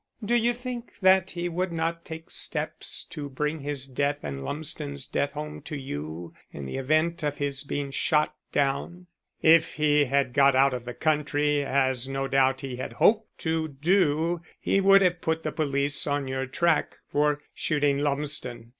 "Do 0.25 0.33
you 0.33 0.53
think 0.55 0.97
that 1.01 1.29
he 1.29 1.47
would 1.47 1.71
not 1.71 2.05
take 2.05 2.31
steps 2.31 3.03
to 3.11 3.29
bring 3.29 3.59
his 3.59 3.85
death 3.85 4.23
and 4.23 4.43
Lumsden's 4.43 5.05
death 5.05 5.33
home 5.33 5.61
to 5.61 5.77
you 5.79 6.33
in 6.51 6.65
the 6.65 6.77
event 6.77 7.21
of 7.21 7.37
his 7.37 7.61
being 7.61 7.91
shot 7.91 8.33
down? 8.51 9.05
If 9.43 9.73
he 9.73 10.05
had 10.05 10.33
got 10.33 10.55
out 10.55 10.73
of 10.73 10.85
the 10.85 10.95
country, 10.95 11.63
as 11.63 12.07
no 12.07 12.27
doubt 12.27 12.61
he 12.61 12.77
had 12.77 12.93
hoped 12.93 13.37
to 13.41 13.67
do, 13.67 14.41
he 14.59 14.81
would 14.81 15.03
have 15.03 15.21
put 15.21 15.43
the 15.43 15.51
police 15.51 16.07
on 16.07 16.27
your 16.27 16.47
track 16.47 16.97
for 17.07 17.39
shooting 17.53 17.99
Lumsden. 17.99 18.69